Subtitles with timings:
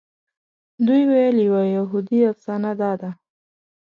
[0.85, 3.09] دوی ویل یوه یهودي افسانه داده.